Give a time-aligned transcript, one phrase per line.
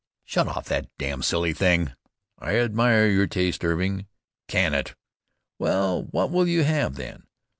[0.23, 1.93] Shut off that damn silly thing!"
[2.39, 4.07] "I admire your taste, Irving!"
[4.47, 4.95] "Can it!"
[5.59, 7.27] "Well, what will you have, then?"